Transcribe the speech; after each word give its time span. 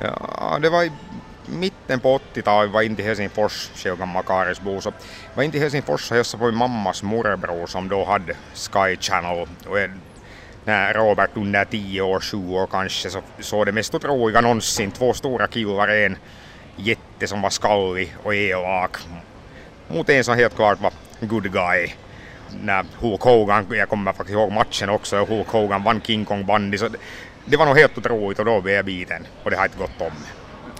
Ja, 0.00 0.58
det 0.62 0.70
var 0.70 0.84
i 0.84 0.92
mitten 1.46 2.00
på 2.00 2.18
80-talet, 2.34 2.72
var 2.72 2.82
inte 2.82 3.02
i 3.02 3.04
Helsingfors, 3.04 3.70
själv 3.74 3.98
gammal 3.98 4.24
så 4.80 4.92
var 5.34 5.42
inte 5.42 5.56
i 5.56 5.60
Helsingfors 5.60 6.10
och 6.10 6.16
hälsade 6.16 6.40
på 6.40 6.46
min 6.46 6.56
mammas 6.56 7.02
morbror 7.02 7.66
som 7.66 7.88
då 7.88 8.04
hade 8.04 8.34
Sky 8.54 8.96
Channel. 9.00 9.48
Och 9.66 9.78
när 10.64 10.94
Robert 10.94 11.30
under 11.34 11.64
10 11.64 12.02
år, 12.02 12.20
7 12.20 12.50
år 12.50 12.66
kanske, 12.66 13.10
så 13.10 13.20
såg 13.40 13.66
det 13.66 13.72
mest 13.72 13.94
otroliga 13.94 14.40
någonsin. 14.40 14.90
Två 14.90 15.12
stora 15.14 15.46
killar, 15.46 15.88
en 15.88 16.16
jätte 16.76 17.26
som 17.26 17.42
var 17.42 17.50
skallig 17.50 18.16
och 18.22 18.34
elak 18.34 18.96
mot 19.88 20.08
en 20.08 20.24
som 20.24 20.36
helt 20.36 20.56
klart 20.56 20.80
var 20.80 20.92
good 21.20 21.52
guy. 21.52 21.92
När 22.62 22.84
Hulk 22.98 23.20
Hogan, 23.20 23.66
jag 23.70 23.88
kommer 23.88 24.12
faktiskt 24.12 24.34
ihåg 24.34 24.52
matchen 24.52 24.90
också, 24.90 25.24
Hulk 25.24 25.48
Hogan 25.48 25.82
vann 25.82 26.00
King 26.00 26.24
Kong 26.24 26.46
bandy. 26.46 26.78
Så 26.78 26.88
det, 27.44 27.56
var 27.56 27.66
nog 27.66 27.76
helt 27.76 27.98
otroligt 27.98 28.38
och 28.38 28.44
då 28.44 28.60
blev 28.60 28.74
jag 28.74 28.84
biten 28.84 29.26
och 29.44 29.50
det 29.50 29.56
har 29.56 29.64
inte 29.64 29.78
gått 29.78 30.00
om. 30.00 30.12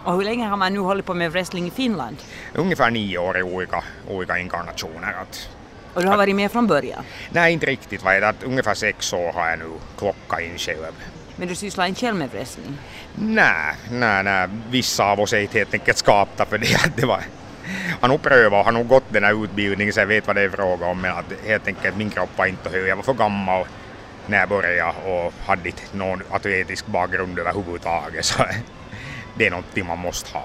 Och 0.04 0.14
hur 0.14 0.24
länge 0.24 0.46
har 0.46 0.56
man 0.56 0.72
nu 0.72 0.78
hållit 0.78 1.06
på 1.06 1.14
med 1.14 1.32
wrestling 1.32 1.66
i 1.66 1.70
Finland? 1.70 2.16
Ungefär 2.54 2.90
nio 2.90 3.18
år 3.18 3.38
i 3.38 3.42
olika, 3.42 3.84
olika 4.08 4.38
inkarnationer. 4.38 5.14
Att, 5.22 5.48
och 5.94 6.02
du 6.02 6.08
har 6.08 6.16
varit 6.16 6.36
med 6.36 6.52
från 6.52 6.66
början? 6.66 7.04
Nej, 7.30 7.52
inte 7.52 7.66
riktigt. 7.66 8.04
Vad 8.04 8.22
att 8.22 8.42
ungefär 8.42 8.74
sex 8.74 9.12
år 9.12 9.32
har 9.32 9.48
jag 9.48 9.58
nu 9.58 9.70
klockat 9.98 10.40
in 10.40 10.58
själv. 10.58 10.94
Men 11.36 11.48
du 11.48 11.54
sysslar 11.54 11.86
inte 11.86 12.00
själv 12.00 12.16
med 12.16 12.30
wrestling? 12.30 12.78
Nej, 13.14 13.74
nej, 13.90 14.22
nej. 14.22 14.48
Vissa 14.70 15.04
av 15.04 15.20
oss 15.20 15.32
är 15.32 15.40
inte 15.40 15.58
helt 15.58 15.74
enkelt 15.74 15.98
skapta 15.98 16.44
för 16.44 16.58
det. 16.58 16.78
det 16.96 17.06
var, 17.06 17.20
han 18.00 18.10
har 18.10 18.18
prövat, 18.18 18.64
han 18.64 18.76
har 18.76 18.84
gått 18.84 19.04
den 19.08 19.24
här 19.24 19.44
utbildningen 19.44 19.92
så 19.92 20.00
jag 20.00 20.06
vet 20.06 20.26
vad 20.26 20.36
det 20.36 20.42
är 20.42 20.48
fråga 20.48 20.86
om 20.86 21.00
men 21.00 21.12
att 21.12 21.24
helt 21.46 21.66
enkelt 21.66 21.96
min 21.96 22.10
kropp 22.10 22.30
var 22.36 22.46
inte 22.46 22.68
hög. 22.68 22.88
Jag 22.88 22.96
var 22.96 23.02
för 23.02 23.12
gammal 23.12 23.64
när 24.30 24.38
jag 24.38 24.48
började 24.48 24.94
och 25.06 25.32
hade 25.46 25.68
inte 25.68 25.82
någon 25.92 26.22
atletisk 26.30 26.86
bakgrund 26.86 27.38
överhuvudtaget 27.38 28.24
så 28.24 28.42
det 29.34 29.46
är 29.46 29.50
någonting 29.50 29.86
man 29.86 29.98
måste 29.98 30.38
ha. 30.38 30.44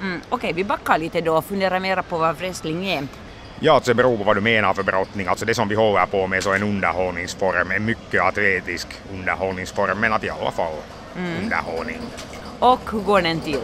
Mm, 0.00 0.20
Okej, 0.28 0.36
okay, 0.36 0.52
vi 0.52 0.64
backar 0.64 0.98
lite 0.98 1.20
då 1.20 1.36
och 1.36 1.44
funderar 1.44 1.80
mera 1.80 2.02
på 2.02 2.18
vad 2.18 2.38
wrestling 2.38 2.86
är. 2.86 3.06
Ja, 3.60 3.72
alltså 3.72 3.90
det 3.90 3.94
beror 3.94 4.16
på 4.16 4.24
vad 4.24 4.36
du 4.36 4.40
menar 4.40 4.74
för 4.74 4.82
brottning. 4.82 5.26
Alltså 5.26 5.44
det 5.44 5.54
som 5.54 5.68
vi 5.68 5.74
håller 5.74 6.06
på 6.06 6.26
med 6.26 6.42
så 6.42 6.50
är 6.50 6.56
en 6.56 6.62
underhållningsform, 6.62 7.70
en 7.70 7.84
mycket 7.84 8.22
atletisk 8.22 8.88
underhållningsform, 9.12 10.00
men 10.00 10.12
att 10.12 10.24
i 10.24 10.30
alla 10.30 10.50
fall 10.50 10.74
mm. 11.16 11.42
underhållning. 11.42 11.98
Och 12.58 12.90
hur 12.92 13.00
går 13.00 13.22
den 13.22 13.40
till? 13.40 13.60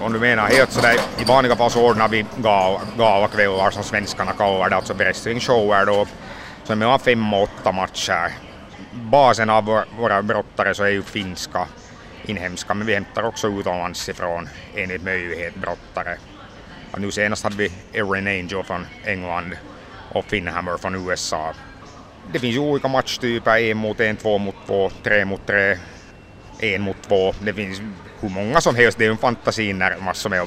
Om 0.00 0.12
du 0.12 0.18
menar 0.18 0.46
helt 0.46 0.72
sådär, 0.72 0.96
i 1.20 1.24
vanliga 1.24 1.56
fall 1.56 1.70
så 1.70 1.88
ordnar 1.88 2.08
vi 2.08 2.26
gal, 2.36 2.80
galakvällar 2.98 3.70
som 3.70 3.82
svenskarna 3.82 4.32
kallar 4.32 4.70
det, 4.70 4.76
alltså 4.76 4.94
wrestlingshower 4.94 5.86
då, 5.86 6.06
som 6.64 6.72
är 6.72 6.76
mellan 6.76 7.00
fem 7.00 7.34
och 7.34 7.42
åtta 7.42 7.72
matcher. 7.72 8.32
Basen 8.92 9.50
av 9.50 9.84
våra 9.98 10.22
brottare 10.22 10.74
så 10.74 10.84
är 10.84 10.88
ju 10.88 11.02
finska, 11.02 11.68
inhemska, 12.24 12.74
men 12.74 12.86
vi 12.86 12.94
hämtar 12.94 13.22
också 13.22 13.48
utomlands 13.48 14.08
ifrån 14.08 14.48
enligt 14.76 15.02
möjlighet 15.02 15.54
brottare. 15.54 16.16
Och 16.92 17.00
nu 17.00 17.10
senast 17.10 17.44
hade 17.44 17.56
vi 17.56 17.72
Erin 17.92 18.26
Angel 18.26 18.62
från 18.64 18.86
England 19.04 19.56
och 20.12 20.24
Finnhammer 20.24 20.76
från 20.76 21.08
USA. 21.08 21.54
Det 22.32 22.38
finns 22.38 22.56
ju 22.56 22.60
olika 22.60 22.88
matchtyper, 22.88 23.58
en 23.58 23.76
mot 23.76 24.00
en, 24.00 24.16
två 24.16 24.38
mot 24.38 24.54
två, 24.66 24.90
tre 25.02 25.24
mot 25.24 25.46
tre, 25.46 25.78
en 26.58 26.82
mot 26.82 27.02
två. 27.08 27.34
Det 27.40 27.54
finns 27.54 27.80
hur 28.20 28.28
många 28.28 28.60
som 28.60 28.76
helst, 28.76 28.98
det 28.98 29.04
är 29.04 29.06
ju 29.06 29.12
en 29.12 29.18
fantasi 29.18 29.72
närmast 29.72 30.20
som 30.20 30.32
är 30.32 30.46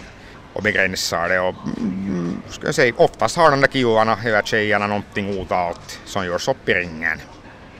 och 0.54 0.64
begränsar 0.64 1.30
det. 1.30 1.40
Och, 1.40 1.56
mm, 1.78 2.42
ska 2.50 2.66
jag 2.66 2.76
säga, 2.76 2.94
oftast 2.98 3.38
har 3.38 3.52
de 3.52 3.62
där 3.62 3.68
killarna 3.68 4.18
eller 4.26 4.42
tjejerna 4.42 4.88
någonting 4.88 5.40
otalt 5.40 6.00
som 6.06 6.26
görs 6.26 6.48
upp 6.48 6.70
i 6.70 6.74
ringen. 6.74 7.20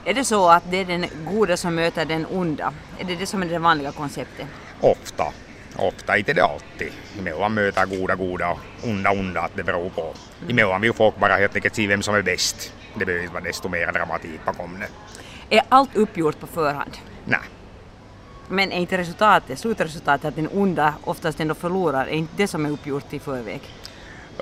Är 0.06 0.14
det 0.14 0.24
så 0.24 0.48
att 0.48 0.70
det 0.70 0.76
är 0.76 0.84
den 0.84 1.06
goda 1.24 1.56
som 1.56 1.74
möter 1.74 2.04
den 2.04 2.26
onda? 2.26 2.72
Är 2.98 3.04
det 3.04 3.14
det 3.14 3.26
som 3.26 3.42
är 3.42 3.46
det 3.46 3.58
vanliga 3.58 3.92
konceptet? 3.92 4.46
Ofta. 4.80 5.24
Ofta, 5.76 6.18
inte 6.18 6.32
det 6.32 6.44
alltid. 6.44 6.92
Emellan 7.18 7.54
möter 7.54 7.86
goda 7.86 8.14
goda 8.14 8.50
och 8.50 8.58
onda 8.88 9.10
onda, 9.10 9.40
att 9.40 9.56
det 9.56 9.64
beror 9.64 9.90
på. 9.90 10.02
Mm. 10.02 10.50
Emellan 10.50 10.80
vill 10.80 10.92
folk 10.92 11.18
bara 11.18 11.36
helt 11.36 11.56
enkelt 11.56 11.74
se 11.74 11.86
vem 11.86 12.02
som 12.02 12.14
är 12.14 12.22
bäst. 12.22 12.72
Det 12.94 13.04
behöver 13.04 13.22
inte 13.24 13.34
vara 13.34 13.44
desto 13.44 13.68
mer 13.68 13.92
dramatik 13.92 14.40
bakom 14.44 14.78
det. 14.80 14.88
Är 15.56 15.62
allt 15.68 15.96
uppgjort 15.96 16.40
på 16.40 16.46
förhand? 16.46 16.96
Nej. 17.24 17.40
Men 18.48 18.72
är 18.72 18.80
inte 18.80 18.98
resultatet, 18.98 19.58
slutresultatet 19.58 20.24
att 20.24 20.36
den 20.36 20.48
onda 20.52 20.94
oftast 21.04 21.40
ändå 21.40 21.54
förlorar, 21.54 22.06
är 22.06 22.10
inte 22.10 22.34
det 22.36 22.48
som 22.48 22.66
är 22.66 22.70
uppgjort 22.70 23.12
i 23.12 23.18
förväg? 23.18 23.60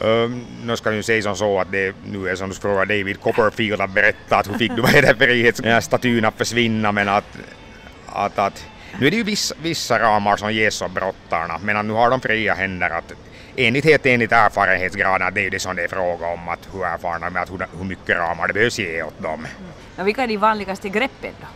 Um, 0.01 0.47
nu 0.65 0.77
ska 0.77 0.91
vi 0.91 1.03
säga 1.03 1.23
som 1.23 1.37
så 1.37 1.61
att 1.61 1.73
det 1.73 1.95
nu 2.07 2.29
är 2.29 2.37
som 2.37 2.49
du 2.49 2.55
frågar 2.55 2.87
David 2.87 3.21
Copperfield 3.21 3.81
att 3.81 3.91
berätta 3.91 4.37
att 4.37 4.49
hur 4.49 4.59
fick 4.59 4.77
du 4.77 4.83
vad 4.83 4.93
det 4.93 5.19
frihetsstatyn 5.19 6.25
att 6.25 6.35
försvinna 6.35 6.93
men 6.93 7.09
att, 7.09 7.39
att, 8.07 8.39
att 8.39 8.67
nu 9.01 9.07
är 9.07 9.11
det 9.11 9.17
ju 9.17 9.23
vissa, 9.23 9.55
vissa 9.63 9.99
ramar 9.99 10.37
som 10.37 10.53
ges 10.53 10.83
åt 10.83 10.91
brottarna 10.91 11.59
men 11.63 11.77
att 11.77 11.85
nu 11.85 11.93
har 11.93 12.11
de 12.11 12.21
fria 12.21 12.55
händer 12.55 12.91
att 12.91 13.13
enligt, 13.57 13.85
helt 13.85 14.07
enligt 14.07 14.33
erfarenhetsgraden 14.33 15.29
att 15.29 15.35
det 15.35 15.41
är 15.41 15.45
ju 15.45 15.51
det 15.51 15.59
som 15.59 15.77
det 15.77 15.85
är 15.85 15.89
fråga 15.89 16.27
om 16.27 16.49
att 16.49 16.69
hur 16.73 16.85
erfarna 16.85 17.31
med 17.31 17.43
att 17.43 17.51
hur, 17.51 17.67
hur 17.79 17.85
mycket 17.85 18.17
ramar 18.17 18.47
det 18.49 18.55
behövs 18.55 18.79
ge 18.79 19.03
åt 19.03 19.23
dem. 19.23 19.47
Mm. 19.97 20.07
vilka 20.07 20.23
är 20.23 20.29
de 20.29 20.37
vanligaste 20.37 20.89
greppen 20.89 21.33
då? 21.41 21.47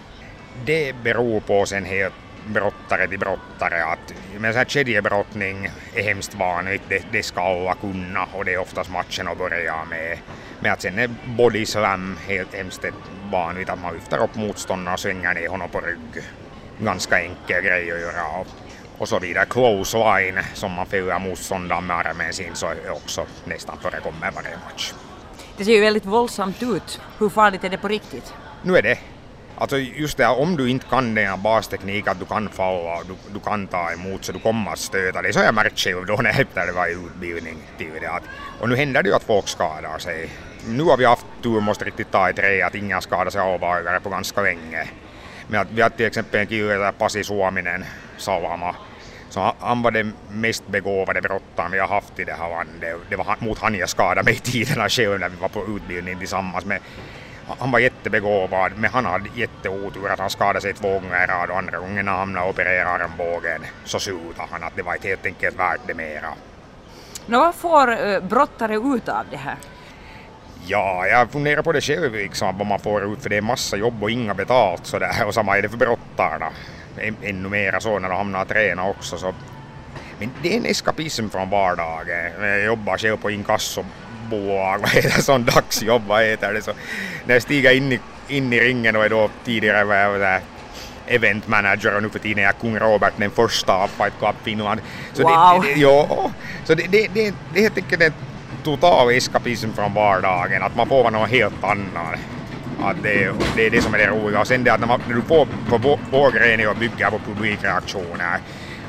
Det 0.65 0.93
beror 1.03 1.41
på 1.41 1.67
sen 1.67 1.85
helt 1.85 2.15
brottare 2.49 3.09
till 3.09 3.19
brottare. 3.19 3.85
Att, 3.85 4.15
men 4.39 4.53
så 4.53 4.59
här 4.59 4.65
kedjebrottning 4.65 5.71
är 5.95 6.03
hemskt 6.03 6.35
vanligt, 6.35 6.83
det, 6.89 7.03
det 7.13 7.23
ska 7.23 7.41
alla 7.41 7.75
kunna 7.75 8.27
och 8.33 8.45
det 8.45 8.55
är 8.55 8.59
oftast 8.59 8.91
matchen 8.91 9.29
att 9.29 9.39
börja 9.39 9.85
med. 9.85 10.19
Men 10.61 10.73
att 10.73 10.83
sen 10.83 10.99
är 10.99 11.11
body 11.25 11.67
slam 11.67 12.17
helt 12.29 12.55
hemskt 12.55 12.85
vanligt, 13.33 13.71
att 13.71 13.83
man 13.83 13.95
lyfter 13.95 14.19
upp 14.19 14.35
motståndaren 14.35 14.95
och 14.95 15.01
svänger 15.01 15.35
ner 15.35 15.49
honom 15.49 15.69
på 15.69 15.81
rygg. 15.81 16.25
Ganska 16.79 17.23
enkel 17.23 17.63
grej 17.63 17.93
att 17.93 18.01
göra. 18.01 18.27
Och, 18.41 18.47
och 18.99 19.09
så 19.09 19.19
vidare. 19.19 19.47
Close 19.47 19.99
line 19.99 20.39
som 20.55 20.73
man 20.73 20.87
fäller 20.87 21.19
motståndaren 21.19 21.87
med 21.87 21.97
armen 21.97 22.33
sin 22.33 22.55
så 22.55 22.67
är 22.67 22.91
också 22.91 23.27
nästan 23.45 23.79
förekommer 23.79 24.31
varje 24.31 24.57
match. 24.65 24.93
Det 25.57 25.65
ser 25.65 25.73
ju 25.73 25.81
väldigt 25.81 26.05
våldsamt 26.05 26.63
ut. 26.63 27.01
Hur 27.19 27.29
farligt 27.29 27.65
är 27.65 27.69
det 27.69 27.79
på 27.79 27.89
riktigt? 27.89 28.35
Nu 28.63 28.77
är 28.77 28.83
det 28.83 28.99
Alltså 29.61 29.79
just 29.79 30.17
det 30.17 30.25
här, 30.25 30.39
om 30.39 30.57
du 30.57 30.71
inte 30.71 30.87
kan 30.87 31.15
den 31.15 31.27
här 31.27 31.37
bastekniken 31.37 32.13
att 32.13 32.19
du 32.19 32.25
kan 32.25 32.49
falla, 32.49 33.03
du, 33.03 33.15
du 33.33 33.41
kan 33.41 33.67
ta 33.67 33.93
emot 33.93 34.25
så 34.25 34.33
du 34.33 34.39
kommer 34.39 34.73
att 34.73 34.79
stöta 34.79 35.23
dig. 35.23 35.33
Så 35.33 35.39
har 35.39 35.45
jag 35.45 35.55
märkt 35.55 35.79
själv 35.79 36.07
då 36.07 36.17
när 36.17 36.47
jag 36.55 36.73
var 36.73 36.87
i 36.87 36.93
utbildning 36.93 37.57
tidigare. 37.79 38.11
Att, 38.11 38.23
och 38.61 38.69
nu 38.69 38.77
händer 38.77 39.03
det 39.03 39.09
ju 39.09 39.15
att 39.15 39.23
folk 39.23 39.49
skadar 39.49 39.99
sig. 39.99 40.31
Nu 40.67 40.83
har 40.83 40.97
vi 40.97 41.05
haft 41.05 41.27
tur, 41.43 41.61
måste 41.61 41.85
riktigt 41.85 42.11
ta 42.11 42.31
i 42.31 42.33
trä, 42.33 42.67
att 42.67 42.75
ingen 42.75 43.03
skadar 43.03 43.31
sig 43.31 43.41
allvarligare 43.41 44.01
på 44.01 44.09
ganska 44.09 44.43
länge. 44.43 44.89
Men 45.49 45.61
att 45.61 45.69
vi 45.71 45.83
har 45.83 45.91
till 45.91 46.07
exempel 46.07 46.41
en 46.41 46.47
kille 46.47 46.75
där 46.75 46.93
Pasi 46.93 47.25
Suominen, 47.25 47.85
Salama, 48.17 48.75
så 49.31 49.55
han 49.61 49.83
var 49.83 49.91
den 49.91 50.13
mest 50.31 50.69
begåvade 50.69 51.21
brottaren 51.21 51.71
vi 51.71 51.79
har 51.79 51.89
haft 51.89 52.19
i 52.19 52.25
det 52.25 52.33
här 52.33 52.51
landet. 52.51 52.97
Det 53.11 53.17
var 53.17 53.37
mot 53.39 53.59
han 53.59 53.75
jag 53.75 53.89
skadade 53.89 54.23
mig 54.23 54.35
i 54.35 54.39
tiderna 54.39 54.89
själv 54.89 55.21
när 55.21 55.29
vi 55.29 55.37
var 55.37 55.49
på 55.49 55.77
utbildning 55.77 56.19
tillsammans 56.19 56.65
med 56.65 56.81
han 57.59 57.71
var 57.71 57.79
jättebegåvad 57.79 58.73
men 58.77 58.91
han 58.91 59.05
hade 59.05 59.29
jätteotur 59.35 60.09
att 60.11 60.19
han 60.19 60.31
skadade 60.31 60.61
sig 60.61 60.75
två 60.75 60.93
gånger 60.93 61.25
i 61.25 61.27
rad 61.27 61.51
och 61.51 61.59
andra 61.59 61.79
gången 61.79 62.05
när 62.05 62.13
han 62.13 62.19
hamnade 62.19 62.45
och 62.45 62.51
opererade 62.51 63.05
armbågen 63.05 63.63
så 63.85 64.01
slutade 64.01 64.49
han 64.51 64.63
att 64.63 64.77
det 64.77 64.83
var 64.83 64.95
inte 64.95 65.09
helt 65.09 65.27
enkelt 65.27 65.59
värt 65.59 65.81
det 65.87 65.95
mera. 65.95 66.35
Nå, 67.27 67.39
vad 67.39 67.55
får 67.55 68.07
uh, 68.07 68.21
brottare 68.21 68.77
ut 68.77 69.09
av 69.09 69.25
det 69.31 69.37
här? 69.37 69.57
Ja, 70.67 71.07
jag 71.07 71.31
funderar 71.31 71.63
på 71.63 71.73
det 71.73 71.81
själv 71.81 72.15
liksom, 72.15 72.59
vad 72.59 72.67
man 72.67 72.79
får 72.79 73.13
ut 73.13 73.23
för 73.23 73.31
det 73.31 73.37
är 73.37 73.41
massa 73.41 73.77
jobb 73.77 74.03
och 74.03 74.11
inga 74.11 74.35
betalt 74.35 74.87
sådär 74.87 75.27
och 75.27 75.35
samma 75.35 75.59
är 75.59 75.63
det 75.63 75.69
för 75.69 75.77
brottarna. 75.77 76.51
Ännu 77.23 77.49
mera 77.49 77.81
så 77.81 77.99
när 77.99 78.09
de 78.09 78.17
hamnar 78.17 78.43
och 78.43 78.49
tränar 78.49 78.89
också 78.89 79.19
så 79.19 79.35
men 80.19 80.31
det 80.43 80.53
är 80.53 80.57
en 80.57 80.67
eskapism 80.67 81.29
från 81.29 81.51
vardagen. 81.51 82.33
Jag 82.41 82.65
jobbar 82.65 82.99
själv 82.99 83.17
på 83.17 83.31
inkasso 83.31 83.85
bolag, 84.31 84.79
vad 84.79 84.91
heter 84.91 85.23
sån 85.23 85.45
dagsjobb, 85.45 86.03
vad 86.07 86.25
heter 86.25 86.53
det 86.53 86.63
så. 86.63 86.73
När 87.25 87.35
jag 87.35 87.43
stiger 87.43 87.73
in 87.73 87.93
i, 87.93 88.01
in 88.29 88.53
i 88.53 88.61
ringen 88.61 88.97
och 88.97 89.05
är 89.05 89.09
då 89.09 89.31
tidigare 89.45 89.85
var 89.85 89.95
jag 89.95 90.21
där 90.21 90.41
event 91.07 91.49
manager 91.49 91.97
och 91.97 92.03
nu 92.03 92.09
för 92.09 92.19
tiden 92.19 92.39
är 92.39 92.43
jag 92.43 92.59
kung 92.59 92.79
Robert 92.79 93.13
den 93.17 93.31
första 93.31 93.73
av 93.73 93.89
Fight 93.89 94.13
Club 94.19 94.35
Finland. 94.43 94.81
Så 95.13 95.23
wow! 95.23 95.63
Det, 95.63 95.69
det, 95.69 95.81
jo, 95.81 96.31
så 96.65 96.75
det, 96.75 96.87
det, 96.87 97.09
det, 97.15 97.35
det 97.53 97.59
är 97.59 97.63
helt 97.63 97.77
enkelt 97.77 98.03
en 98.03 98.13
total 98.65 99.11
eskapism 99.11 99.73
från 99.73 99.95
vardagen, 99.95 100.63
att 100.63 100.77
man 100.77 100.89
får 100.89 101.03
vara 101.03 101.11
något 101.11 101.31
helt 101.31 101.65
annat. 101.65 102.21
Att 102.83 103.03
det, 103.03 103.33
det 103.57 103.67
är 103.67 103.71
det 103.71 103.83
som 103.83 103.95
är 103.95 103.99
det 103.99 104.07
roliga. 104.07 104.41
Och 104.41 104.47
sen 104.47 104.65
det 104.65 104.73
att 104.73 104.81
när, 104.81 104.87
man, 104.87 105.01
när 105.09 105.15
du 105.15 105.23
får 105.23 105.47
på 105.69 105.99
vår 106.11 106.31
gren 106.31 106.71
att 106.71 106.79
bygga 106.79 107.11
på 107.11 107.19
publikreaktioner 107.19 108.39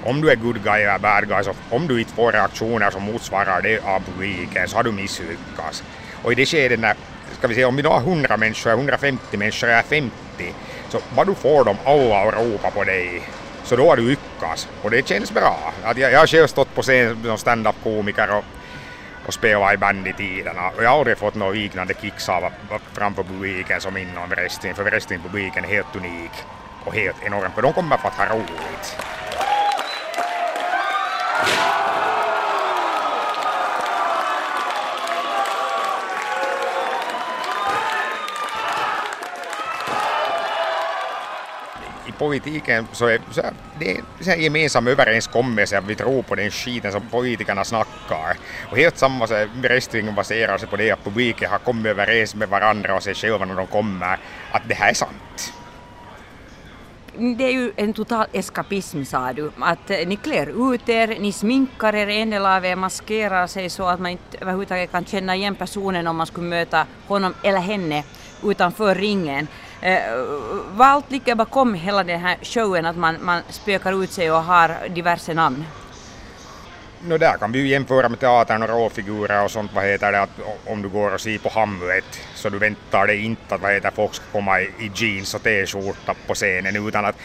om 0.06 0.22
du 0.22 0.32
är 0.32 0.36
good 0.36 0.64
guy 0.64 0.82
eller 0.82 1.00
bad 1.00 1.28
guy, 1.28 1.44
så 1.44 1.54
om 1.70 1.88
du 1.88 2.00
inte 2.00 2.14
får 2.14 2.32
reaktioner 2.32 2.92
som 2.92 3.04
motsvarar 3.04 3.62
det 3.62 3.80
av 3.80 4.00
publiken 4.00 4.68
så 4.68 4.76
har 4.78 4.84
du 4.84 4.92
misslyckats. 4.92 5.84
Och 6.24 6.32
i 6.32 6.36
det 6.36 6.46
skedet 6.46 6.80
när, 6.80 6.96
ska 7.38 7.48
vi 7.48 7.56
säga, 7.56 7.68
om 7.68 7.76
vi 7.76 7.82
då 7.82 7.90
har 7.90 8.00
100 8.00 8.38
människor, 8.38 8.72
150 8.72 9.38
människor 9.38 9.68
eller 9.68 9.82
50, 9.82 10.12
så 10.90 11.00
vad 11.16 11.28
du 11.28 11.36
får 11.36 11.66
dem 11.66 11.78
alla 11.86 12.16
att 12.16 12.34
ropa 12.34 12.72
på 12.72 12.84
dig, 12.84 13.22
så 13.64 13.76
då 13.76 13.90
har 13.90 13.98
du 13.98 14.10
lyckats. 14.10 14.68
Och 14.82 14.92
det 14.92 15.08
känns 15.08 15.32
bra. 15.32 15.74
Att 15.84 15.98
jag, 15.98 16.12
jag 16.12 16.20
har 16.20 16.28
själv 16.28 16.48
stått 16.48 16.76
på 16.76 16.82
scen 16.82 17.24
som 17.24 17.38
stand-up-komiker 17.38 18.30
och, 18.38 18.44
och 19.26 19.34
spelat 19.34 19.74
i 19.74 19.78
band 19.78 20.08
i 20.08 20.14
tiderna 20.14 20.70
och 20.78 20.84
jag 20.84 20.90
har 20.90 20.98
aldrig 20.98 21.18
fått 21.18 21.36
några 21.36 21.52
liknande 21.52 21.94
kicks 22.02 22.30
av 22.30 22.44
framför 22.94 23.24
publiken 23.24 23.82
som 23.82 23.98
inom 23.98 24.30
wrestling, 24.30 24.74
för 24.74 24.84
wrestlingpubliken 24.84 25.66
är 25.66 25.70
helt 25.70 25.96
unik 25.96 26.32
och 26.86 26.94
helt 26.94 27.24
enorm, 27.26 27.52
för 27.56 27.62
de 27.62 27.74
kommer 27.74 27.98
för 27.98 28.08
att 28.08 28.14
ha 28.14 28.36
roligt. 28.36 29.09
Politiken 42.20 42.88
så 42.92 43.06
är, 43.06 43.22
så 43.32 43.42
det 43.80 43.92
är 43.92 44.02
så 44.22 44.30
här 44.30 44.38
gemensam 44.38 44.88
överenskommelse 44.88 45.78
att 45.78 45.88
vi 45.88 45.96
tror 45.96 46.22
på 46.22 46.36
den 46.36 46.52
skiten 46.52 46.92
som 46.92 47.02
politikerna 47.12 47.64
snackar. 47.64 48.38
Och 48.72 48.78
helt 48.78 48.98
samma 48.98 49.28
så 49.28 49.34
här, 49.34 50.12
baserar 50.16 50.58
sig 50.58 50.70
på 50.70 50.76
det 50.76 50.92
att 50.92 51.04
publiken 51.04 51.50
har 51.50 51.58
kommit 51.58 51.86
överens 51.86 52.36
med 52.36 52.50
varandra 52.50 52.96
och 52.96 53.04
sig 53.04 53.16
själva 53.16 53.46
när 53.46 53.56
de 53.56 53.68
kommer, 53.68 54.20
att 54.52 54.62
det 54.68 54.76
här 54.76 54.90
är 54.90 54.94
sant. 54.94 55.54
Det 57.38 57.44
är 57.44 57.52
ju 57.52 57.72
en 57.76 57.94
total 57.94 58.26
eskapism 58.34 59.04
sa 59.04 59.34
du. 59.34 59.52
Att 59.60 59.90
ni 59.90 60.16
klär 60.16 60.74
ut 60.74 60.90
er, 60.90 61.18
ni 61.20 61.32
sminkar 61.32 61.96
er, 61.96 62.08
en 62.08 62.30
del 62.30 62.46
av 62.46 62.66
er 62.66 62.76
maskerar 62.76 63.48
sig 63.48 63.70
så 63.70 63.88
att 63.88 64.00
man 64.00 64.12
inte 64.12 64.38
överhuvudtaget 64.42 64.92
kan 64.92 65.06
känna 65.06 65.36
igen 65.36 65.56
personen 65.56 66.08
om 66.08 66.16
man 66.16 66.28
skulle 66.28 66.48
möta 66.48 66.86
honom 67.08 67.34
eller 67.44 67.60
henne 67.60 68.04
utanför 68.44 68.96
ringen. 68.96 69.48
Eh, 69.82 70.02
vad 70.72 70.88
allt 70.88 71.12
ligger 71.12 71.36
bakom 71.36 71.74
hela 71.74 72.04
den 72.04 72.20
här 72.20 72.38
showen 72.42 72.86
att 72.86 72.98
man, 72.98 73.18
man 73.22 73.42
spökar 73.50 74.04
ut 74.04 74.12
sig 74.12 74.32
och 74.32 74.44
har 74.44 74.90
diverse 74.90 75.34
namn? 75.34 75.66
No, 77.02 77.18
där 77.18 77.38
kan 77.38 77.52
vi 77.52 77.60
ju 77.60 77.68
jämföra 77.68 78.10
med 78.10 78.20
teatern 78.20 78.64
och 78.64 78.70
råfigurer 78.70 79.44
och 79.44 79.52
sånt, 79.52 79.72
vad 79.74 79.84
heter 79.84 80.12
det, 80.12 80.22
att 80.22 80.30
om 80.66 80.82
du 80.82 80.90
går 80.90 81.14
och 81.14 81.22
ser 81.22 81.38
på 81.38 81.50
Hamlet 81.50 82.22
så 82.36 82.50
du 82.50 82.58
väntar 82.58 83.08
dig 83.08 83.26
inte 83.26 83.56
att 83.56 83.62
vad 83.62 83.74
heter, 83.74 83.92
folk 83.96 84.14
ska 84.14 84.26
komma 84.32 84.62
i, 84.62 84.64
i 84.80 84.92
jeans 84.96 85.34
och 85.34 85.44
t-skjorta 85.44 86.16
på 86.28 86.34
scenen 86.34 86.88
utan 86.88 87.06
att 87.06 87.16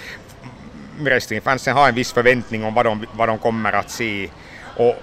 wrestlingfansen 1.00 1.74
har 1.74 1.88
en 1.88 1.94
viss 1.94 2.12
förväntning 2.12 2.64
om 2.64 2.74
vad 2.74 2.86
de, 2.86 3.06
vad 3.12 3.28
de 3.28 3.38
kommer 3.38 3.72
att 3.72 3.90
se. 3.90 4.30
Och 4.76 4.94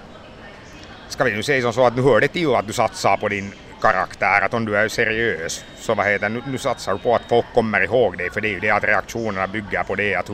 ska 1.08 1.24
vi 1.24 1.32
nu 1.32 1.42
säga 1.42 1.62
som 1.62 1.72
så 1.72 1.86
att 1.86 1.96
nu 1.96 2.02
hör 2.02 2.20
det 2.20 2.28
till 2.28 2.54
att 2.54 2.66
du 2.66 2.72
satsar 2.72 3.16
på 3.16 3.28
din 3.28 3.52
karaktär, 3.82 4.40
att 4.42 4.54
om 4.54 4.64
du 4.64 4.76
är 4.76 4.88
seriös 4.88 5.64
så 5.76 5.94
vad 5.94 6.06
heter, 6.06 6.28
nu, 6.28 6.42
nu 6.46 6.58
satsar 6.58 6.92
du 6.92 6.98
på 6.98 7.14
att 7.14 7.22
folk 7.28 7.46
kommer 7.54 7.80
ihåg 7.80 8.18
dig 8.18 8.30
för 8.30 8.40
det 8.40 8.48
är 8.48 8.52
ju 8.52 8.60
det 8.60 8.70
att 8.70 8.84
reaktionerna 8.84 9.46
bygger 9.46 9.82
på 9.82 9.94
det 9.94 10.14
att 10.14 10.30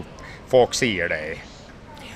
folk 0.48 0.74
ser 0.74 1.08
dig. 1.08 1.44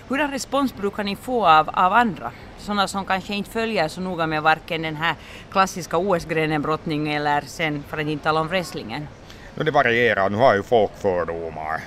Hurdan 0.09 0.31
respons 0.31 0.75
brukar 0.75 1.05
ni 1.05 1.17
få 1.17 1.47
av, 1.47 1.69
av 1.69 1.93
andra? 1.93 2.33
Sådana 2.59 2.89
som 2.89 3.05
kanske 3.05 3.35
inte 3.35 3.51
följer 3.51 3.89
så 3.89 4.01
noga 4.01 4.27
med 4.27 4.43
varken 4.43 4.83
den 4.83 4.97
här 4.97 5.15
klassiska 5.51 5.97
OS-grenen 5.97 6.63
brottning 6.63 7.13
eller 7.13 7.41
sen 7.41 7.85
för 7.89 7.99
att 7.99 8.07
inte 8.07 8.25
tala 8.25 8.41
om 8.41 8.49
wrestlingen. 8.49 9.09
No, 9.55 9.63
det 9.63 9.71
varierar, 9.71 10.31
nu 10.31 10.37
har 10.37 10.55
ju 10.55 10.63
folk 10.63 10.91
fördomar. 10.97 11.81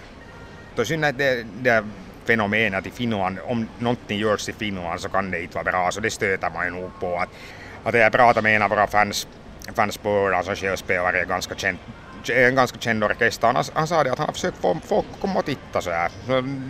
I 0.81 0.85
synnerhet 0.85 1.17
det, 1.17 1.45
det 1.61 1.85
fenomenet 2.25 2.87
i 2.87 2.91
Finland, 2.91 3.37
om 3.45 3.67
någonting 3.79 4.19
görs 4.19 4.49
i 4.49 4.53
Finland 4.53 5.01
så 5.01 5.09
kan 5.09 5.31
det 5.31 5.41
inte 5.41 5.55
vara 5.55 5.71
bra, 5.71 5.91
så 5.91 5.99
det 5.99 6.11
stöter 6.11 6.49
man 6.49 6.65
ju 6.65 6.71
nog 6.71 6.99
på. 6.99 7.17
Att, 7.17 7.29
att 7.85 7.95
jag 7.95 8.11
pratade 8.11 8.41
med 8.41 8.55
en 8.55 8.61
av 8.61 8.69
våra 8.69 8.87
fans, 8.87 9.27
fans 9.75 9.97
på 9.97 10.41
som 10.43 10.55
själv 10.55 10.75
spelar 10.75 11.21
i 11.21 11.25
ganska 11.25 11.55
känd, 11.55 11.77
en 12.31 12.55
ganska 12.55 12.79
känd 12.79 13.03
orkester. 13.03 13.47
Han, 13.47 13.63
han 13.73 13.87
sa 13.87 14.03
det 14.03 14.11
att 14.11 14.17
han 14.17 14.27
har 14.27 14.33
försökt 14.33 14.57
få 14.57 14.77
folk 14.87 15.05
att 15.13 15.21
komma 15.21 15.39
och 15.39 15.45
titta 15.45 15.81
så 15.81 15.91
här. 15.91 16.11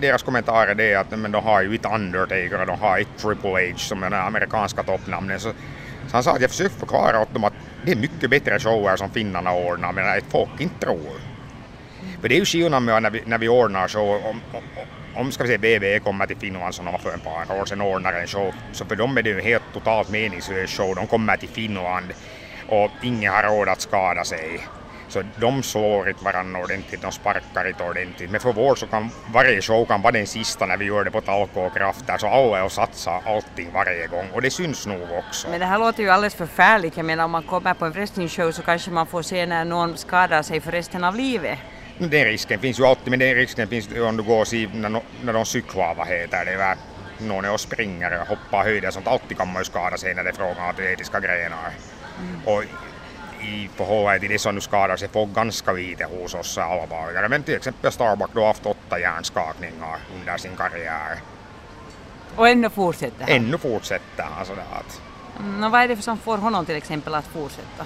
Deras 0.01 0.23
kommentar 0.23 0.67
är 0.67 0.75
det 0.75 0.95
att 0.95 1.11
men 1.11 1.31
de 1.31 1.43
har 1.43 1.61
ju 1.61 1.75
ett 1.75 1.85
Undertaker 1.85 2.59
och 2.61 2.67
de 2.67 2.79
har 2.79 2.99
ett 2.99 3.17
Triple 3.17 3.49
H 3.49 3.77
som 3.77 4.03
är 4.03 4.09
den 4.09 4.19
amerikanska 4.19 4.83
toppnamnen. 4.83 5.39
Så, 5.39 5.49
så 6.07 6.11
han 6.11 6.23
sa 6.23 6.31
att 6.31 6.41
jag 6.41 6.49
försökte 6.49 6.79
förklara 6.79 7.21
åt 7.21 7.33
dem 7.33 7.43
att 7.43 7.53
det 7.85 7.91
är 7.91 7.95
mycket 7.95 8.29
bättre 8.29 8.59
shower 8.59 8.95
som 8.95 9.09
finnarna 9.09 9.53
ordnar 9.53 9.91
men 9.91 10.17
att 10.17 10.31
folk 10.31 10.61
inte 10.61 10.85
tror. 10.85 11.19
För 12.21 12.29
det 12.29 12.35
är 12.35 12.39
ju 12.39 12.45
skillnad 12.45 12.83
med 12.83 13.03
när 13.03 13.09
vi, 13.09 13.23
när 13.25 13.37
vi 13.37 13.47
ordnar 13.49 13.87
show, 13.87 14.25
om, 14.25 14.41
om, 14.51 14.63
om 15.15 15.31
ska 15.31 15.43
vi 15.43 15.47
säga 15.47 15.57
BB 15.57 15.99
kommer 15.99 16.27
till 16.27 16.37
Finland 16.37 16.75
som 16.75 16.85
de 16.85 16.91
var 16.91 16.99
för 16.99 17.15
ett 17.15 17.23
par 17.23 17.61
år 17.61 17.65
sedan 17.65 17.81
ordnar 17.81 18.13
en 18.13 18.27
show, 18.27 18.53
så 18.71 18.85
för 18.85 18.95
dem 18.95 19.17
är 19.17 19.21
det 19.21 19.29
ju 19.29 19.39
en 19.39 19.45
helt 19.45 19.73
totalt 19.73 20.09
meningslös 20.09 20.69
show. 20.69 20.95
De 20.95 21.07
kommer 21.07 21.37
till 21.37 21.49
Finland 21.49 22.13
och 22.69 22.91
ingen 23.03 23.33
har 23.33 23.43
råd 23.43 23.69
att 23.69 23.81
skada 23.81 24.23
sig. 24.23 24.59
Så 25.07 25.23
de 25.39 25.63
slår 25.63 26.09
inte 26.09 26.23
varandra 26.23 26.59
ordentligt, 26.59 27.01
de 27.01 27.11
sparkar 27.11 27.67
inte 27.67 27.83
ordentligt. 27.83 28.31
Men 28.31 28.41
för 28.41 28.53
vår 28.53 28.75
så 28.75 28.87
kan 28.87 29.09
varje 29.33 29.61
show 29.61 29.85
kan 29.85 30.01
vara 30.01 30.11
den 30.11 30.27
sista 30.27 30.65
när 30.65 30.77
vi 30.77 30.85
gör 30.85 31.03
det 31.03 31.11
på 31.11 31.21
Talko 31.21 31.59
och 31.59 31.73
Krafter, 31.73 32.17
så 32.17 32.27
alla 32.27 32.59
är 32.59 32.63
och 32.63 32.71
satsar 32.71 33.21
allting 33.25 33.71
varje 33.73 34.07
gång 34.07 34.29
och 34.33 34.41
det 34.41 34.51
syns 34.51 34.87
nog 34.87 35.07
också. 35.11 35.49
Men 35.49 35.59
det 35.59 35.65
här 35.65 35.79
låter 35.79 36.03
ju 36.03 36.09
alldeles 36.09 36.35
förfärligt. 36.35 36.97
Jag 36.97 37.05
menar 37.05 37.25
om 37.25 37.31
man 37.31 37.43
kommer 37.43 37.73
på 37.73 37.85
en 37.85 37.91
wrestlingshow 37.91 38.51
så 38.51 38.61
kanske 38.61 38.91
man 38.91 39.07
får 39.07 39.21
se 39.21 39.45
när 39.45 39.65
någon 39.65 39.97
skadar 39.97 40.41
sig 40.41 40.61
för 40.61 40.71
resten 40.71 41.03
av 41.03 41.15
livet. 41.15 41.59
Den 41.97 42.25
risken 42.25 42.59
finns 42.59 42.79
ju 42.79 42.85
alltid, 42.85 43.09
men 43.09 43.19
den 43.19 43.35
risken 43.35 43.67
finns 43.67 43.87
om 43.87 44.17
du 44.17 44.23
går 44.23 44.75
när, 44.75 45.01
när 45.23 45.33
de 45.33 45.45
cyklar, 45.45 45.95
vad 45.95 46.07
heter 46.07 46.45
det, 46.45 46.77
någon 47.25 47.45
är 47.45 47.53
och 47.53 47.59
springer 47.59 48.21
och 48.21 48.27
hoppar 48.27 48.63
höjder 48.63 48.91
sånt, 48.91 49.07
alltid 49.07 49.37
kan 49.37 49.47
man 49.47 49.61
ju 49.61 49.65
skada 49.65 49.97
sig 49.97 50.15
när 50.15 50.23
det 50.23 50.29
är 50.29 50.33
fråga 50.33 50.51
om 50.51 50.69
atletiska 50.69 51.19
grenar. 51.19 51.71
Mm. 52.19 52.41
Och 52.45 52.63
i 53.41 53.69
förhållande 53.75 54.19
till 54.19 54.29
det 54.29 54.39
som 54.39 54.55
nu 54.55 54.61
skadar 54.61 54.97
sig 54.97 55.07
folk 55.07 55.33
ganska 55.33 55.71
lite 55.71 56.05
hos 56.05 56.33
oss 56.33 56.57
allvarligare. 56.57 57.29
Men 57.29 57.43
till 57.43 57.55
exempel 57.55 57.91
Starbuck 57.91 58.29
då 58.33 58.39
har 58.39 58.47
haft 58.47 58.65
åtta 58.65 58.99
hjärnskakningar 58.99 59.99
under 60.15 60.37
sin 60.37 60.55
karriär. 60.55 61.19
Och 62.35 62.49
ännu 62.49 62.69
fortsätter 62.69 63.19
han? 63.19 63.29
Ännu 63.29 63.57
fortsätter 63.57 64.23
han 64.23 64.45
sådär 64.45 64.65
att... 64.71 65.01
Mm, 65.39 65.71
vad 65.71 65.81
är 65.81 65.87
det 65.87 66.01
som 66.01 66.17
får 66.17 66.37
honom 66.37 66.65
till 66.65 66.75
exempel 66.75 67.15
att 67.15 67.27
fortsätta? 67.27 67.85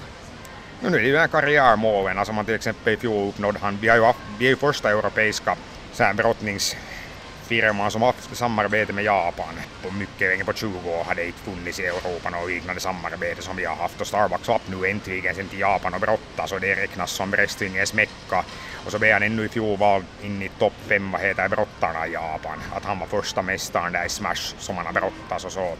Nu 0.82 0.88
är 0.88 1.00
det 1.00 1.08
ju 1.08 1.16
här 1.16 1.28
karriärmålen, 1.28 2.18
alltså 2.18 2.32
man 2.32 2.44
till 2.44 2.54
exempel 2.54 2.94
i 2.94 2.96
fjol 2.96 3.28
uppnådde 3.28 3.58
han, 3.62 3.78
vi, 3.80 3.88
har 3.88 3.96
ju, 3.96 4.12
vi 4.38 4.44
är 4.46 4.50
ju 4.50 4.56
första 4.56 4.90
europeiska 4.90 5.56
så 5.92 6.04
här 6.04 6.14
brottningsfirman 6.14 7.90
som 7.90 8.02
haft 8.02 8.36
samarbete 8.36 8.92
med 8.92 9.04
Japan 9.04 9.54
på 9.82 9.90
mycket 9.90 10.28
länge, 10.28 10.44
på 10.44 10.52
20 10.52 10.90
år 10.90 11.04
hade 11.04 11.26
inte 11.26 11.42
funnits 11.42 11.78
i 11.80 11.86
Europa 11.86 12.30
något 12.30 12.50
liknande 12.50 12.80
samarbete 12.80 13.42
som 13.42 13.56
vi 13.56 13.64
har 13.64 13.76
haft 13.76 14.00
och 14.00 14.06
Starbucks 14.06 14.44
slapp 14.44 14.68
nu 14.68 14.90
äntligen 14.90 15.34
sen 15.34 15.48
till 15.48 15.60
Japan 15.60 15.94
och 15.94 16.00
brottas 16.00 16.52
och 16.52 16.60
det 16.60 16.74
räknas 16.74 17.10
som 17.10 17.30
wrestlingens 17.30 17.94
mecka. 17.94 18.44
Och 18.84 18.92
så 18.92 18.98
blev 18.98 19.12
han 19.12 19.22
ännu 19.22 19.44
i 19.44 19.48
fjol 19.48 19.78
vald 19.78 20.06
in 20.20 20.42
i 20.42 20.48
topp 20.48 20.74
fem, 20.88 21.10
vad 21.12 21.20
heter 21.20 21.48
brottarna 21.48 22.06
i 22.06 22.12
Japan. 22.12 22.62
Att 22.72 22.84
han 22.84 22.98
var 22.98 23.06
första 23.06 23.42
mästaren 23.42 23.92
där 23.92 24.06
i 24.06 24.08
Smash 24.08 24.54
som 24.58 24.76
han 24.76 24.86
har 24.86 24.92
brottats 24.92 25.44
och 25.44 25.52
så. 25.52 25.76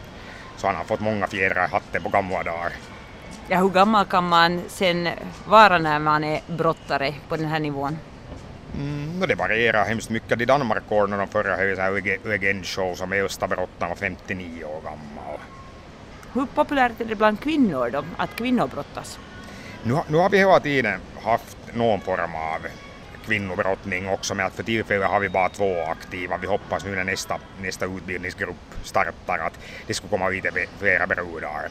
Så 0.55 0.67
han 0.67 0.75
har 0.75 0.83
fått 0.83 0.99
många 0.99 1.27
fjädrar 1.27 1.65
i 1.65 1.71
hatten 1.71 2.03
på 2.03 2.09
gamla 2.09 2.43
dagar. 2.43 2.73
Ja, 3.47 3.57
hur 3.57 3.69
gammal 3.69 4.05
kan 4.05 4.27
man 4.27 4.61
sen 4.67 5.09
vara 5.45 5.77
när 5.77 5.99
man 5.99 6.23
är 6.23 6.41
brottare 6.47 7.13
på 7.29 7.37
den 7.37 7.45
här 7.45 7.59
nivån? 7.59 7.97
Mm, 8.75 9.19
det 9.27 9.35
varierar 9.35 9.85
hemskt 9.85 10.09
mycket. 10.09 10.41
I 10.41 10.45
Danmark 10.45 10.83
ordnade 10.89 11.21
de 11.21 11.27
förra 11.27 11.55
höjden 11.55 12.17
legendshow 12.23 12.95
som 12.95 13.13
äldsta 13.13 13.47
brottaren 13.47 13.89
var 13.89 13.95
59 13.95 14.63
år 14.63 14.81
gammal. 14.81 15.39
Hur 16.33 16.45
populärt 16.45 17.01
är 17.01 17.05
det 17.05 17.15
bland 17.15 17.39
kvinnor 17.39 17.89
då, 17.89 18.03
att 18.17 18.35
kvinnor 18.35 18.67
brottas? 18.67 19.19
Nu, 19.83 19.97
nu 20.07 20.17
har 20.17 20.29
vi 20.29 20.37
hela 20.37 20.59
tiden 20.59 20.99
haft 21.23 21.57
någon 21.73 22.01
form 22.01 22.35
av 22.35 22.67
kvinnobrottning 23.25 24.09
också 24.09 24.35
men 24.35 24.45
att 24.45 24.53
för 24.53 24.63
tillfället 24.63 25.09
har 25.09 25.19
vi 25.19 25.29
bara 25.29 25.49
två 25.49 25.81
aktiva. 25.81 26.37
Vi 26.37 26.47
hoppas 26.47 26.85
nu 26.85 26.95
när 26.95 27.03
nästa, 27.03 27.39
nästa 27.61 27.85
utbildningsgrupp 27.85 28.55
startar 28.83 29.39
att 29.39 29.59
det 29.87 29.93
ska 29.93 30.07
komma 30.07 30.29
lite 30.29 30.51
flera 30.79 31.07
brudar. 31.07 31.69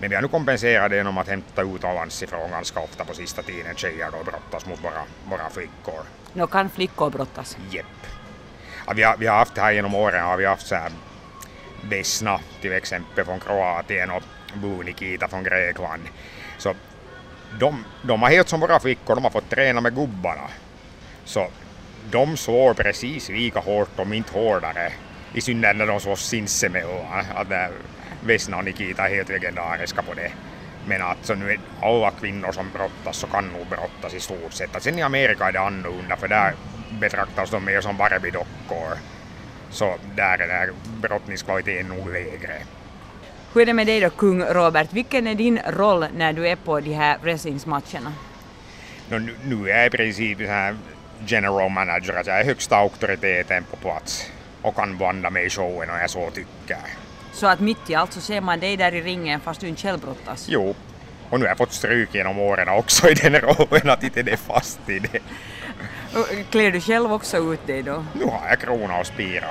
Men 0.00 0.10
vi 0.10 0.14
har 0.14 0.22
nu 0.22 0.28
kompenserat 0.28 0.90
det 0.90 0.96
genom 0.96 1.18
att 1.18 1.28
hämta 1.28 1.62
utomlands 1.62 2.22
ifrån 2.22 2.50
ganska 2.50 2.80
ofta 2.80 3.04
på 3.04 3.14
sista 3.14 3.42
tiden 3.42 3.74
tjejer 3.76 4.10
då 4.10 4.24
brottas 4.24 4.66
mot 4.66 4.84
våra, 4.84 5.02
våra 5.24 5.50
flickor. 5.50 6.02
Nå 6.32 6.46
kan 6.46 6.70
flickor 6.70 7.10
brottas? 7.10 7.56
Jepp. 7.70 7.86
Ja, 8.86 8.92
vi, 8.92 9.02
har, 9.02 9.16
vi 9.16 9.26
har 9.26 9.36
haft 9.36 9.58
här 9.58 9.72
genom 9.72 9.94
åren, 9.94 10.24
har 10.24 10.36
vi 10.36 10.46
haft 10.46 10.66
så 10.66 10.74
här 10.74 10.92
Vesna 11.82 12.40
till 12.60 12.72
exempel 12.72 13.24
från 13.24 13.40
Kroatien 13.40 14.10
och 14.10 14.22
Bunikita 14.54 15.28
från 15.28 15.44
Grekland. 15.44 16.02
Så 16.58 16.74
de, 17.58 17.84
de 18.02 18.22
har 18.22 18.30
helt 18.30 18.48
som 18.48 18.60
våra 18.60 18.80
flickor, 18.80 19.14
de 19.14 19.24
har 19.24 19.30
fått 19.30 19.50
träna 19.50 19.80
med 19.80 19.94
gubbarna. 19.94 20.48
Så 21.24 21.46
de 22.10 22.36
slår 22.36 22.74
precis 22.74 23.28
lika 23.28 23.60
hårt, 23.60 23.98
om 23.98 24.12
inte 24.12 24.32
hårdare. 24.32 24.92
I 25.34 25.40
synnerhet 25.40 25.76
när 25.76 25.86
de 25.86 26.00
slåss 26.00 26.28
sinsemellan. 26.28 27.24
Vesna 28.24 28.56
och 28.56 28.64
Nikita 28.64 29.08
är 29.08 29.14
helt 29.14 29.28
legendariska 29.28 30.02
på 30.02 30.14
det. 30.14 30.32
Men 30.86 31.02
att 31.02 31.18
så 31.22 31.34
nu 31.34 31.58
alla 31.82 32.10
kvinnor 32.10 32.52
som 32.52 32.70
brottas 32.70 33.16
så 33.16 33.26
kan 33.26 33.48
nog 33.48 33.66
brottas 33.66 34.14
i 34.14 34.20
stort 34.20 34.52
sett. 34.52 34.76
Att 34.76 34.82
sen 34.82 34.98
i 34.98 35.02
Amerika 35.02 35.44
är 35.44 35.52
det 35.52 35.60
annorlunda 35.60 36.16
för 36.16 36.28
där 36.28 36.54
betraktas 37.00 37.50
de 37.50 37.64
mer 37.64 37.80
som 37.80 37.96
Barbie-dockor. 37.96 38.98
Så 39.70 39.94
där 40.16 40.38
är 40.38 40.70
brottningskvaliteten 41.00 41.88
nog 41.88 42.12
lägre. 42.12 42.62
Hur 43.54 43.62
är 43.62 43.66
det 43.66 43.74
med 43.74 43.86
dig 43.86 44.00
då, 44.00 44.10
kung 44.10 44.42
Robert? 44.42 44.92
Vilken 44.92 45.26
är 45.26 45.34
din 45.34 45.60
roll 45.66 46.06
när 46.16 46.32
du 46.32 46.48
är 46.48 46.56
på 46.56 46.80
de 46.80 46.94
här 46.94 47.18
wrestlingsmatcherna? 47.22 48.12
No, 49.08 49.18
nu, 49.18 49.34
nu 49.44 49.70
är 49.70 49.76
jag 49.76 49.86
i 49.86 49.90
princip 49.90 50.40
här 50.40 50.76
general 51.26 51.70
manager, 51.70 52.14
att 52.14 52.26
jag 52.26 52.40
är 52.40 52.44
högsta 52.44 52.76
auktoriteten 52.76 53.64
på 53.64 53.76
plats 53.76 54.30
och 54.62 54.76
kan 54.76 54.96
blanda 54.96 55.30
mig 55.30 55.46
i 55.46 55.50
showen 55.50 55.90
om 55.90 55.96
jag 56.00 56.10
så 56.10 56.30
tycker. 56.30 56.78
Så 57.32 57.46
att 57.46 57.60
mitt 57.60 57.90
i 57.90 57.94
allt 57.94 58.12
så 58.12 58.20
ser 58.20 58.40
man 58.40 58.60
dig 58.60 58.76
där 58.76 58.94
i 58.94 59.02
ringen 59.02 59.40
fast 59.40 59.60
du 59.60 59.68
inte 59.68 59.82
själv 59.82 60.00
brottas? 60.00 60.46
Jo. 60.48 60.74
Och 61.30 61.38
nu 61.38 61.44
har 61.44 61.48
jag 61.48 61.58
fått 61.58 61.72
stryk 61.72 62.14
genom 62.14 62.38
åren 62.38 62.68
också 62.68 63.08
i 63.08 63.14
den 63.14 63.34
rollen 63.40 63.90
att 63.90 64.02
inte 64.02 64.22
det 64.22 64.32
är 64.32 64.36
fast 64.36 64.88
i 64.88 64.98
det. 64.98 65.20
Klär 66.50 66.70
du 66.70 66.80
själv 66.80 67.12
också 67.12 67.36
ut 67.52 67.66
dig 67.66 67.82
då? 67.82 68.04
Nu 68.14 68.24
har 68.24 68.48
jag 68.48 68.60
krona 68.60 68.98
och 68.98 69.06
spira. 69.06 69.46